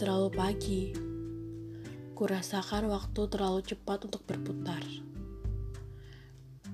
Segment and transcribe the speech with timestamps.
[0.00, 0.82] terlalu pagi.
[2.16, 4.80] Kurasakan waktu terlalu cepat untuk berputar.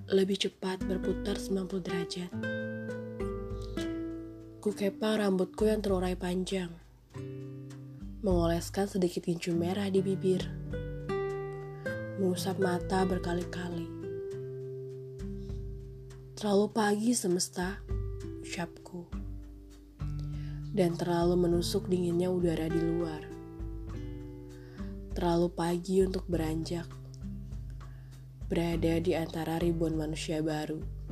[0.06, 2.30] Lebih cepat berputar 90 derajat.
[4.62, 6.70] Kukepang rambutku yang terurai panjang.
[8.22, 10.46] Mengoleskan sedikit gincu merah di bibir.
[12.22, 13.90] Mengusap mata berkali-kali.
[16.38, 17.82] Terlalu pagi semesta,
[18.46, 19.15] ucapku.
[20.76, 23.24] Dan terlalu menusuk dinginnya udara di luar.
[25.16, 26.84] Terlalu pagi untuk beranjak.
[28.44, 31.06] Berada di antara ribuan manusia baru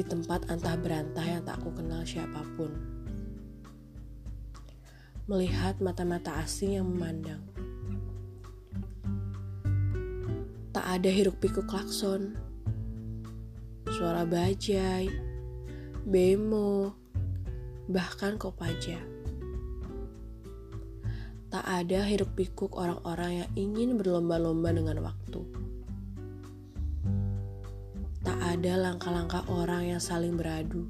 [0.00, 2.72] di tempat antah berantah yang tak ku kenal siapa pun.
[5.28, 7.44] Melihat mata-mata asing yang memandang.
[10.72, 12.38] Tak ada hiruk pikuk klakson,
[13.92, 15.10] suara bajai,
[16.08, 16.96] bemo,
[17.86, 18.98] bahkan kopaja.
[21.48, 25.60] Tak ada hiruk pikuk orang-orang yang ingin berlomba-lomba dengan waktu
[28.50, 30.82] ada langkah-langkah orang yang saling beradu.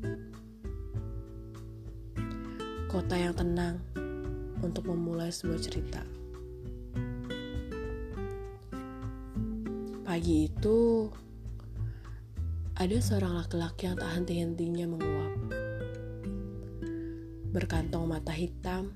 [2.88, 3.78] Kota yang tenang
[4.64, 6.00] untuk memulai sebuah cerita.
[10.08, 11.06] Pagi itu,
[12.80, 15.69] ada seorang laki-laki yang tak henti-hentinya menguap.
[17.50, 18.94] Berkantong mata hitam,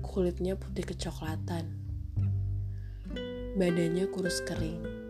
[0.00, 1.68] kulitnya putih kecoklatan,
[3.56, 5.02] badannya kurus kering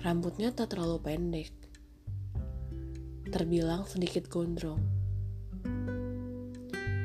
[0.00, 1.52] Rambutnya tak terlalu pendek,
[3.28, 4.80] terbilang sedikit gondrong.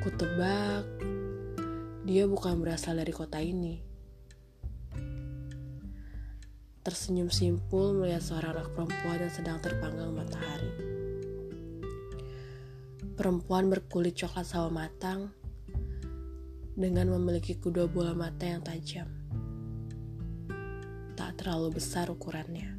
[0.00, 0.88] Kutebak,
[2.08, 3.84] dia bukan berasal dari kota ini.
[6.80, 10.95] Tersenyum simpul melihat seorang anak perempuan yang sedang terpanggang matahari.
[13.16, 15.32] Perempuan berkulit coklat sawo matang
[16.76, 19.08] dengan memiliki kedua bola mata yang tajam.
[21.16, 22.76] Tak terlalu besar ukurannya.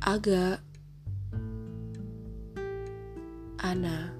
[0.00, 0.64] Agak.
[3.60, 4.19] Ana.